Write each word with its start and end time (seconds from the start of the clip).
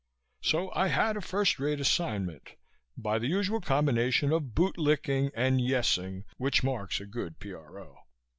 So 0.41 0.71
I 0.73 0.87
had 0.87 1.15
a 1.15 1.21
first 1.21 1.59
rate 1.59 1.79
assignment, 1.79 2.55
by 2.97 3.19
the 3.19 3.27
usual 3.27 3.61
combination 3.61 4.31
of 4.31 4.55
boot 4.55 4.75
licking 4.79 5.29
and 5.35 5.59
"yessing" 5.61 6.23
which 6.37 6.63
marks 6.63 6.99
a 6.99 7.05
good 7.05 7.37
P.R.O. 7.39 7.99